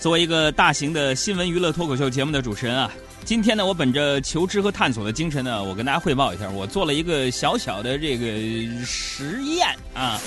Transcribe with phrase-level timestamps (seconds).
[0.00, 2.90] 作为一个大型的新闻娱乐脱口秀节目的主持人啊，
[3.22, 8.26] 今天呢，我本着求知和探索的精神呢，我跟大家汇报一下，我做了一个小小的这个
[8.82, 10.18] 实验啊。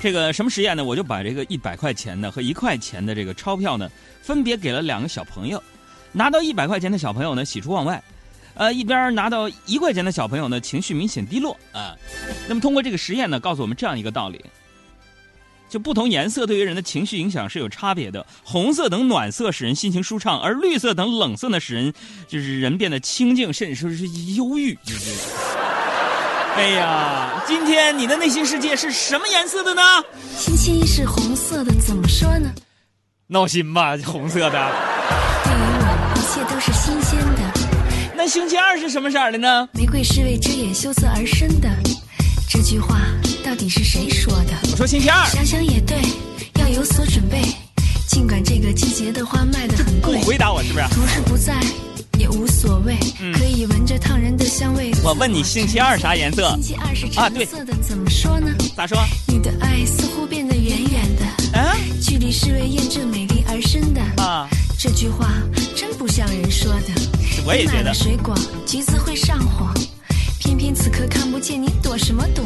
[0.00, 0.84] 这个什么实验呢？
[0.84, 3.90] 我就把这个一百块钱的和一块钱的这个钞票呢，
[4.22, 5.60] 分别给了两个小朋友。
[6.12, 8.00] 拿到一百块钱的小朋友呢，喜出望外，
[8.54, 11.96] 呃，一边拿到一块钱的小朋友呢，情绪明显低落啊。
[12.48, 14.40] 那么通过这个实验呢，告诉我们这样一个道理。
[15.74, 21.92] 就不同颜色对于人的情绪影响是有差别的，红色等暖色使人心情舒畅，而绿色等冷色呢使人
[22.28, 24.06] 就是人变得清静，甚至说是
[24.36, 24.78] 忧郁。
[26.54, 29.82] 哎呀，今天你的内心世界是什么颜色的呢？
[30.38, 32.48] 星期一是红色的，怎么说呢？
[33.26, 34.72] 闹心吧，红色的。
[35.42, 38.14] 对于我，一切都是新鲜的。
[38.16, 39.68] 那星期二是什么色的呢？
[39.72, 41.68] 玫瑰是为遮掩羞涩而生的。
[42.48, 43.03] 这句话到
[43.64, 44.52] 底是谁说的？
[44.72, 45.26] 我说星期二。
[45.30, 45.96] 想想也对，
[46.60, 47.40] 要有所准备。
[48.06, 50.18] 尽管这个季节的花卖得很贵。
[50.18, 50.86] 不回答我是不是？
[50.90, 51.58] 同事不在
[52.18, 52.94] 也无所谓，
[53.32, 54.92] 可以闻着烫人的香味。
[55.02, 56.50] 我问你星期二啥颜色？
[56.56, 58.54] 星期二是橙色的，怎么说呢？
[58.76, 58.98] 咋说？
[59.28, 61.58] 你的爱似乎变得远远的。
[61.58, 61.74] 啊？
[62.02, 64.22] 距离是为验证美丽而生的。
[64.22, 64.46] 啊？
[64.78, 65.32] 这句话
[65.74, 66.92] 真不像人说的。
[67.46, 67.94] 我也觉得。
[67.94, 68.34] 水果，
[68.66, 69.72] 橘子会上火。
[70.38, 72.44] 偏偏此刻看不见你躲什么躲？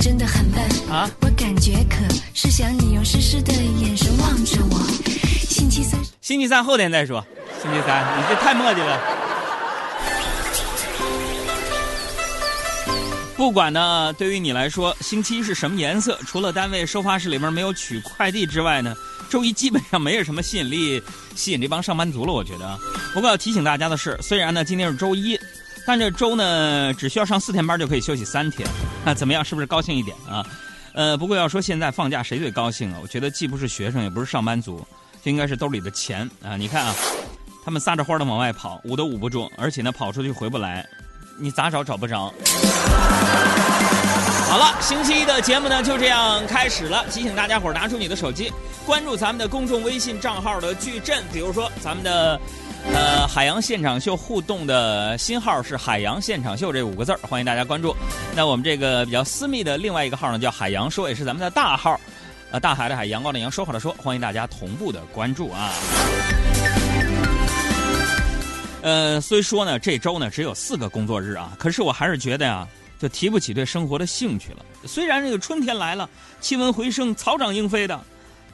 [0.00, 1.10] 你真的很笨啊！
[1.20, 1.96] 我感觉可
[2.32, 4.80] 是想你用湿湿的眼神望着我。
[5.46, 7.22] 星期三，星期三后天再说。
[7.60, 8.98] 星期三，你这太磨叽了。
[13.36, 16.18] 不管呢，对于你来说，星期一是什么颜色？
[16.26, 18.96] 除了单位收发室里面没有取快递之外呢，
[19.28, 21.02] 周一基本上没有什么吸引力
[21.36, 22.32] 吸引这帮上班族了。
[22.32, 22.78] 我觉得。
[23.12, 25.38] 不过要提醒大家的是，虽然呢今天是周一。
[25.86, 28.68] 但这周呢，只需要上四天班就可以休息三天，
[29.04, 29.44] 那怎么样？
[29.44, 30.46] 是不是高兴一点啊？
[30.92, 32.98] 呃，不过要说现在放假谁最高兴啊？
[33.02, 34.86] 我觉得既不是学生，也不是上班族，
[35.22, 36.56] 就应该是兜里的钱啊！
[36.56, 36.94] 你看啊，
[37.64, 40.86] 他们撒着欢的往外跑，捂都捂不住，而且呢，跑出去回不来，
[41.38, 42.32] 你咋找找不着。
[44.48, 47.04] 好了，星期一的节目呢就这样开始了。
[47.10, 48.52] 提醒大家伙拿出你的手机，
[48.84, 52.38] 关注咱们的公众微信账号的矩阵，比如说咱们的。
[52.86, 57.94] 呃，海洋现场秀互动的新号是“海洋现场秀”这五个字欢迎大家关注。
[58.34, 62.00] 那我们这个比较私密的另外一个号呢，叫“海洋说”，也是咱们的大号。
[62.50, 65.72] 呃，大海的海，阳光的阳，说话的说，欢迎大家同步的关注啊。
[68.82, 72.66] 呃，虽说呢，这周呢只有四个工作日啊，可是我还是觉得呀，
[72.98, 74.64] 就提不起对生活的兴趣了。
[74.84, 76.08] 虽然这个春天来了，
[76.40, 78.00] 气温回升，草长莺飞的，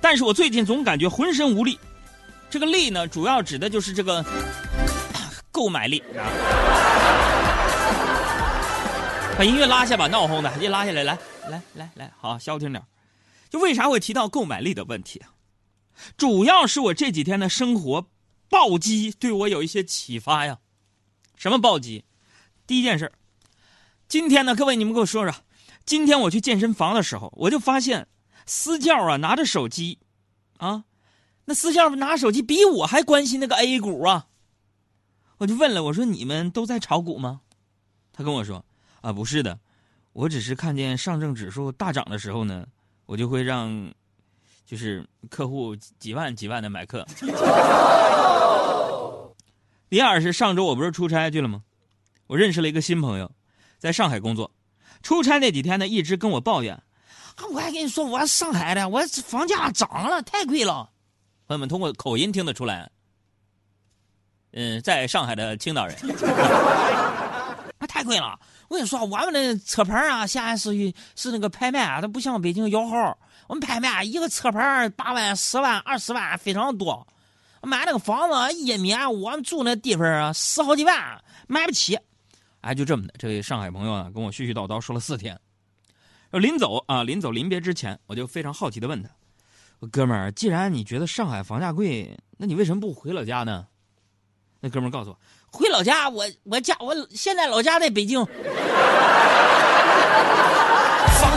[0.01, 1.79] 但是我最近总感觉浑身无力。
[2.49, 4.25] 这个力呢，主要指的就是这个
[5.51, 6.03] 购买力。
[9.37, 11.19] 把音乐拉下吧，闹哄的，一拉下来，来
[11.51, 12.83] 来来来，好，消停点。
[13.51, 15.35] 就为啥会提到购买力的问题啊？
[16.17, 18.07] 主要是我这几天的生活
[18.49, 20.59] 暴击对我有一些启发呀。
[21.37, 22.05] 什么暴击？
[22.67, 23.13] 第一件事
[24.09, 25.35] 今天呢，各位你们给我说说，
[25.85, 28.09] 今天我去健身房的时候，我就发现
[28.47, 29.99] 私教啊拿着手机，
[30.57, 30.85] 啊。
[31.47, 34.27] 那私教拿手机比我还关心那个 A 股啊！
[35.39, 37.41] 我就问了，我说你们都在炒股吗？
[38.13, 38.65] 他跟我说
[39.01, 39.59] 啊，不是的，
[40.13, 42.67] 我只是看见上证指数大涨的时候呢，
[43.07, 43.95] 我就会让
[44.65, 47.07] 就是客户几万几万的买课。
[49.89, 51.63] 第二是上周我不是出差去了吗？
[52.27, 53.31] 我认识了一个新朋友，
[53.79, 54.51] 在上海工作，
[55.01, 60.91] 出差那几天呢，一直跟我抱怨啊，我还跟你说我上海的，我房价涨了，太贵了。
[61.47, 62.91] 朋友们通过口音听得出来，
[64.53, 65.97] 嗯，在上海的青岛人，
[67.79, 68.39] 那 太贵了。
[68.69, 70.73] 我跟你说，我们的车牌啊，现在是
[71.15, 73.17] 是那个拍卖啊，它不像北京摇号。
[73.47, 77.07] 我们拍卖一个车牌八万、十万、二十万非常多。
[77.63, 81.97] 买那个房子一米，我们住那地方啊，十好几万，买不起。
[82.63, 85.39] 哎，就这么的，这位上海朋友啊，跟我絮絮叨叨说了四天。
[86.33, 89.09] 临走啊，临走临别之前，我就非常好奇的问他。
[89.91, 93.67] 哥们儿，既然你觉得上海房价贵，那你为什么不回老家呢？
[94.61, 95.19] 那哥们儿告诉我，
[95.51, 98.25] 回老家，我我家我现在老家在北京。
[98.25, 98.35] 房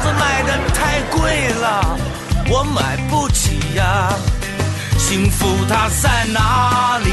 [0.01, 1.97] 子卖的太贵了，
[2.49, 4.13] 我买不起呀。
[4.97, 7.11] 幸福它在哪里？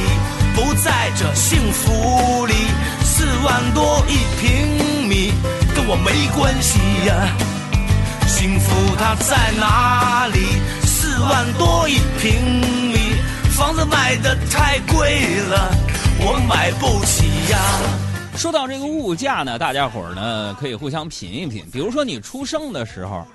[0.55, 2.55] 不在这幸福里。
[3.02, 5.32] 四万多一平米，
[5.75, 7.37] 跟我没关系呀。
[8.26, 10.61] 幸福它在哪里？
[11.21, 12.61] 万多一平
[12.93, 12.97] 米，
[13.51, 15.71] 房子卖的太贵了，
[16.21, 17.59] 我买不起呀。
[18.37, 21.65] 说到这个物价呢，大家伙儿呢可以互相品一品。
[21.73, 23.27] 比如说你出生的时候，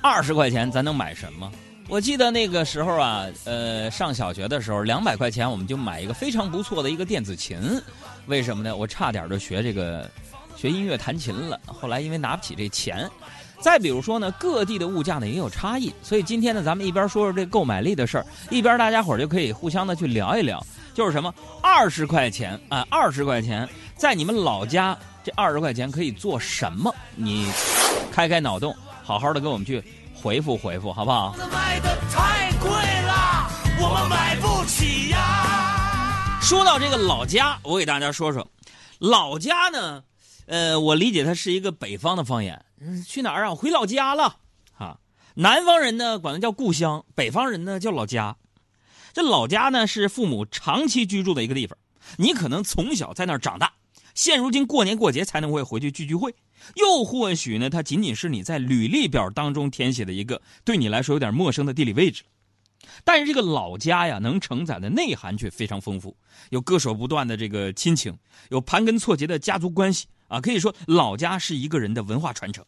[0.00, 1.50] 二十块钱咱能买什么？
[1.88, 7.58] 我记得那个时候啊，呃，上小学的时候，两百块钱我们就买一个非常不错的一个电子琴。
[8.26, 8.74] 为什么呢？
[8.74, 10.08] 我差点就学这个
[10.56, 11.58] 学音乐弹琴了。
[11.66, 13.10] 后来因为拿不起这钱。
[13.62, 20.60] 再比如说呢，各地的物价呢也有差异，所以今天呢，咱们一边说说这购买力的事儿，一边大家伙儿就可以互相的去聊一聊，
[20.92, 21.32] 就是什么
[21.62, 23.66] 二十块钱啊，二十块钱
[23.96, 26.92] 在你们老家这二十块钱可以做什么？
[27.14, 27.48] 你
[28.10, 29.82] 开开脑洞，好好的跟我们去。
[30.14, 31.34] 回复回复，好不好？
[31.52, 33.50] 卖的太贵了，
[33.80, 36.38] 我们买不起呀。
[36.40, 38.46] 说到这个老家，我给大家说说，
[39.00, 40.00] 老家呢，
[40.46, 42.64] 呃，我理解它是一个北方的方言。
[43.06, 43.54] 去哪儿啊？
[43.54, 44.36] 回老家了。
[44.72, 44.98] 哈，
[45.34, 48.36] 南方人呢管它叫故乡，北方人呢叫老家。
[49.12, 51.76] 这老家呢是父母长期居住的一个地方，
[52.16, 53.72] 你可能从小在那儿长大，
[54.14, 56.34] 现如今过年过节才能会回去聚聚会。
[56.76, 62.22] 又或许呢，它仅仅是你在履历表当中填写的一个对你来说有点陌生的地理位置，
[63.04, 66.16] 但是这个老家呀，能承载的内涵却非常丰富，
[66.50, 68.16] 有割舍不断的这个亲情，
[68.48, 72.64] 有盘根错节的家族关系啊，可以说老家是一个人的文化传承。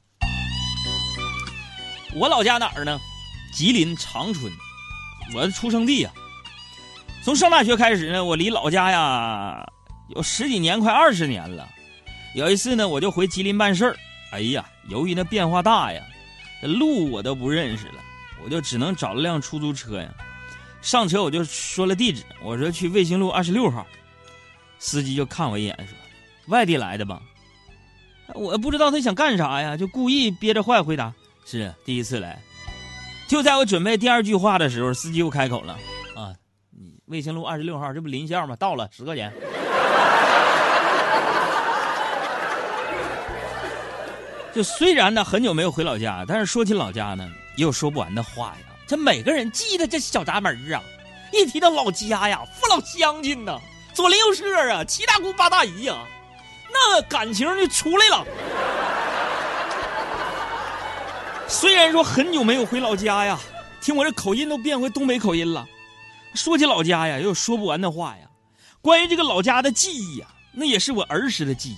[2.14, 3.00] 我老家哪儿呢？
[3.55, 4.52] 吉林长春，
[5.34, 6.12] 我的出生地呀。
[7.25, 9.66] 从上大学开始呢，我离老家呀
[10.14, 11.66] 有十几年，快二十年了。
[12.34, 13.96] 有一次呢，我就回吉林办事儿，
[14.32, 16.05] 哎呀，由于那变化大呀，
[16.61, 17.94] 这路我都不认识了，
[18.44, 20.12] 我就只能找了辆出租车呀。
[20.82, 23.87] 上车我就说了地址，我说去卫星路二十六号。
[24.78, 25.96] 司机就看我一眼说
[26.52, 27.22] ：“外地来的吧？”
[28.32, 31.12] 我不知道他想干啥呀，就故意憋着坏回答
[31.44, 32.41] ：“是第一次来。”
[33.29, 35.79] 就在我准备第二句话的时候，司机又开口了
[36.17, 36.32] ：“啊，
[36.71, 38.56] 你卫星路二十六号，这不临校吗？
[38.56, 39.32] 到了，十块钱。
[44.55, 48.59] ”就虽然呢很久没有回老家，但是说起老家呢，也有说不完的话呀。
[48.87, 50.82] 这每个人记得这小闸门啊，
[51.32, 53.59] 一提到老家呀，父老乡亲呐，
[53.93, 55.97] 左邻右舍啊，七大姑八大姨呀，
[56.75, 58.26] 那感情就出来了。
[61.49, 63.38] 虽然说很久没有回老家呀，
[63.81, 65.67] 听我这口音都变回东北口音了。
[66.35, 68.29] 说起老家呀，也有说不完的话呀。
[68.82, 71.76] 关于这个老家的记忆呀，那也是我儿时的记忆。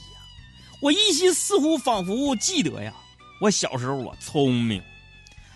[0.80, 2.92] 我依稀似乎仿佛记得呀，
[3.40, 4.82] 我小时候我聪明，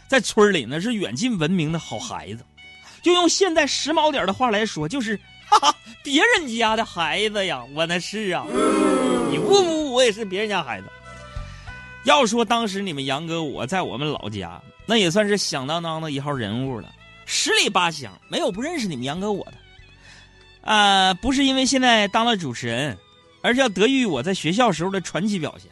[0.06, 2.44] 在村里那是远近闻名的好孩子，
[3.02, 8.44] 就用现在时髦点的话来说，就是哈哈别人家的孩子呀，我那是啊，
[9.54, 10.86] 不不我也是别人家孩子。
[12.04, 16.90] 要说当时你们杨哥我在我们老家，那也算是响当当的一号人物了，
[17.26, 19.54] 十里八乡没有不认识你们杨哥我的，
[20.62, 22.96] 啊，不是因为现在当了主持人。
[23.42, 25.70] 而是要得益于我在学校时候的传奇表现，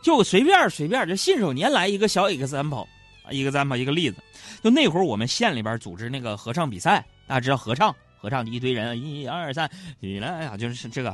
[0.00, 2.86] 就随便随便就信手拈来一个小 example，
[3.30, 4.18] 一个 example 一个例子。
[4.62, 9.68] 就那会儿我们县里边组织那个合唱比赛，大家知道合唱，合唱一堆人，一二三，
[10.00, 11.12] 起来呀，就是这个。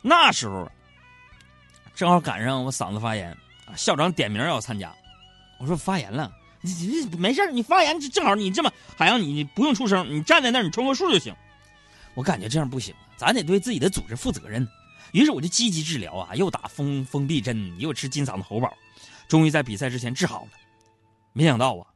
[0.00, 0.66] 那时候
[1.96, 3.34] 正好赶上我嗓子发炎，
[3.74, 4.94] 校长点名要参加，
[5.58, 11.34] 我说发炎了，你你没事你发炎正好你这么海洋，你你不用出声，你站在那儿你冲个数就行。
[12.12, 14.68] 我感觉这样不行，咱得对自己的组织负责任。
[15.12, 18.70] 于是我就积极治疗啊，又打封封闭针，又吃金嗓子喉宝，
[19.26, 20.48] 终于在比赛之前治好了。
[21.32, 21.86] 没想到啊，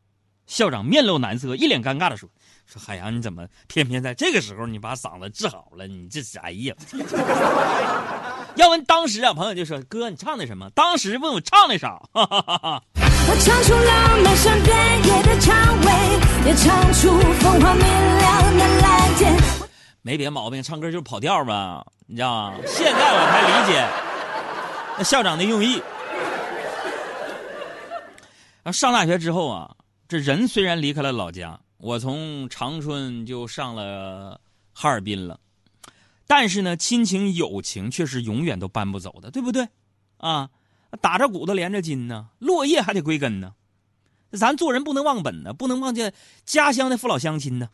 [0.47, 2.26] 校长面露难色，一脸尴尬的说
[2.64, 5.87] ：“说海洋，你怎么偏偏在这个时候你把嗓子治好了？
[5.87, 6.75] 你这是哎呀！
[8.57, 10.69] 要问当时啊，朋友就说：哥，你唱的什么？
[10.71, 12.00] 当时问我唱的啥？
[12.12, 12.83] 哈哈哈哈。
[12.95, 17.09] 我唱出浪漫山遍野的蔷薇，也唱出
[17.40, 19.37] 凤凰明亮的蓝天。
[20.02, 21.85] 没别毛病，唱歌就是跑调吧。
[22.07, 22.57] 你知道吗？
[22.66, 23.87] 现在我才理解
[24.99, 25.80] 那校长的用意。
[28.64, 29.71] 啊，上大学之后啊，
[30.09, 34.40] 这人虽然离开了老家，我从长春就上了
[34.73, 35.38] 哈尔滨了，
[36.30, 39.66] 但是呢，亲情友情却是永远都搬不走的，对不对？
[40.18, 40.49] 啊，
[41.00, 43.54] 打着骨头连着筋呢，落叶还得归根呢。
[44.30, 46.12] 咱做人不能忘本呢，不能忘记
[46.44, 47.70] 家乡的父老乡亲呢。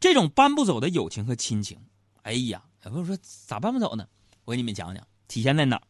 [0.00, 1.78] 这种搬不走的友情和亲情，
[2.22, 2.64] 哎呀！
[2.82, 4.08] 有朋友说咋搬不走呢？
[4.44, 5.82] 我给你们讲讲，体现在哪儿？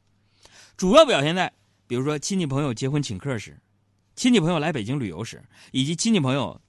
[0.77, 1.51] 主要表现在，
[1.87, 3.59] 比如说亲戚朋友结婚请客时，
[4.15, 6.61] 亲戚朋友来北京旅游时，以及亲戚朋友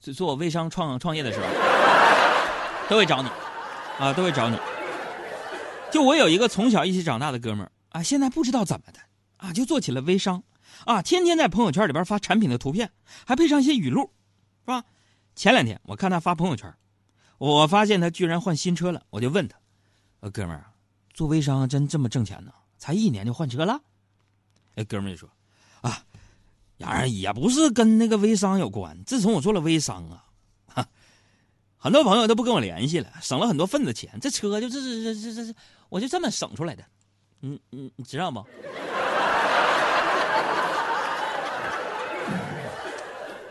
[0.00, 1.46] 做微商创创业的时候，
[2.90, 3.28] 都会找你，
[3.98, 4.58] 啊，都会找你。
[5.90, 9.00] 就我有一个从小一起长大的哥们儿啊，现在不知道怎么的
[9.38, 10.42] 啊，就做起了微商，
[10.84, 12.90] 啊，天天在朋友圈里边发产品的图片，
[13.26, 14.12] 还配上一些语录，
[14.60, 14.84] 是吧？
[15.34, 16.72] 前两天我看他发朋友圈，
[17.38, 19.56] 我发现他居然换新车了，我就问他。
[20.20, 20.66] 呃，哥们儿，
[21.14, 22.52] 做微商真这么挣钱呢？
[22.76, 23.80] 才一年就换车了？
[24.74, 25.30] 哎，哥们儿就说，
[25.80, 26.04] 啊，
[26.76, 29.02] 当然也不是跟那个微商有关。
[29.04, 30.24] 自从我做了微商啊，
[31.78, 34.18] 很多朋友都不跟我联系了，省了很多份子钱。
[34.20, 35.54] 这车就这这这这这，
[35.88, 36.84] 我就这么省出来的。
[37.42, 38.44] 嗯嗯，你知道吗？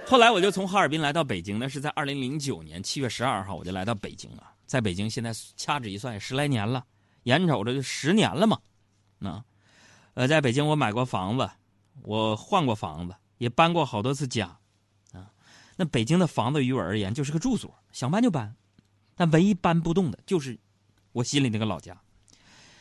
[0.06, 4.44] 后来我就从哈尔滨来到北京，那是在二零零九年七月十二号，我就来到北京了。
[4.66, 6.84] 在北京现在掐指一算十来年了，
[7.24, 8.60] 眼瞅着就十年了嘛。
[9.20, 9.44] 那，
[10.16, 11.50] 呃，在北京我买过房子，
[12.04, 14.58] 我换过房子，也搬过好多次家，
[15.78, 18.54] 那北京的房子于我而言就是个住所，想搬就搬。
[19.16, 20.60] 但唯一搬不动的就是
[21.14, 22.00] 我心里那个老家。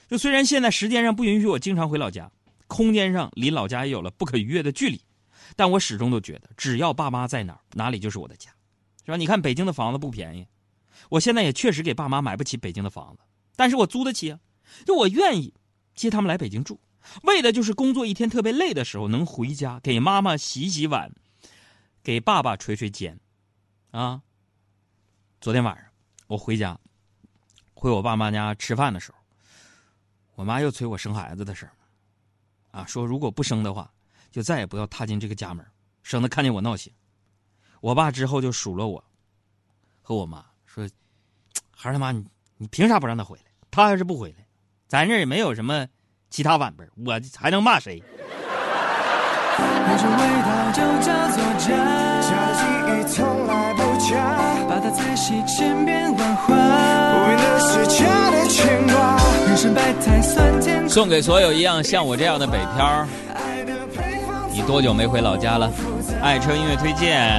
[0.08, 2.30] 就虽然现在时间上不允许我经常回老家，
[2.66, 5.00] 空间上离老家也有了不可逾越的距离。
[5.54, 8.50] 但我始终都觉得，只要爸妈在哪儿，哪里就是我的家，
[9.04, 9.16] 是吧？
[9.16, 10.46] 你看北京的房子不便宜，
[11.10, 13.22] 我现在也确实给爸妈买不起北京的房子，
[13.54, 14.40] 但是我租得起啊，
[14.84, 15.54] 就我愿意
[15.94, 16.80] 接他们来北京住，
[17.22, 21.12] 为的就是工作一天特别累的时候能回家给妈妈洗洗碗，
[22.06, 23.18] 给爸爸捶捶肩，
[23.90, 24.22] 啊。
[25.40, 25.84] 昨天晚上
[26.28, 26.78] 我回家，
[27.74, 29.18] 回我爸妈家吃饭的时候，
[30.36, 31.72] 我妈又催我生孩子的事儿，
[32.70, 33.90] 啊，说如果不生的话。
[34.30, 35.66] 就再也不要踏进这个家门，
[36.02, 36.92] 省得看见我闹心。
[37.80, 39.02] 我爸之后就数落我，
[40.02, 40.86] 和我妈说
[41.74, 42.22] ：“孩儿他妈，你
[42.58, 43.44] 你凭啥不让他回来？
[43.70, 44.46] 他要是不回来，
[44.86, 45.88] 咱这也没有什么
[46.28, 48.00] 其他晚辈，我还能骂谁？”
[60.88, 63.06] 送给所有一样像我这样的北漂。
[64.52, 65.70] 你多久没回老家了？
[66.22, 67.30] 爱车音乐推荐。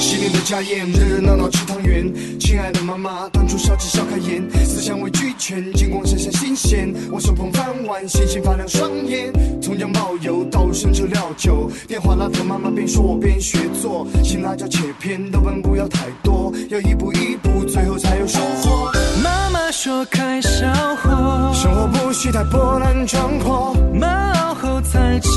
[0.00, 2.12] 新年的家宴，热热闹闹吃汤圆。
[2.40, 6.92] 亲爱的妈妈，端出烧鸡烧开颜，四香味俱全，金光闪闪新鲜。
[7.10, 9.30] 我手捧饭碗，星星发亮双眼。
[9.60, 11.70] 从姜冒油，倒入生抽料酒。
[11.86, 14.06] 电话那头，妈妈边说我边学做。
[14.24, 18.90] 新辣椒切片，豆瓣不要太多，要一步一步，最后才有收获。
[19.22, 19.51] 妈妈
[19.84, 20.72] 说开小
[21.02, 23.74] 火，生活不许太波澜壮阔。
[23.92, 24.80] 慢熬后。
[24.80, 25.28] 才起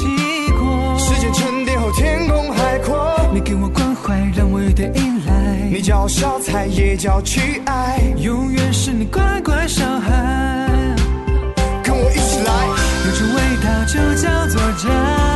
[0.52, 3.20] 过，时间沉淀后天空海阔。
[3.34, 5.68] 你给我关怀，让我有点依赖。
[5.72, 10.70] 你叫小菜，也叫去爱，永远是你乖乖小孩。
[11.84, 12.68] 跟我一起来，
[13.06, 14.90] 有种味道就叫做家。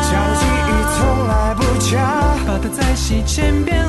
[0.05, 0.45] 交际
[0.93, 1.97] 从来不假，
[2.45, 3.79] 把它在膝前变。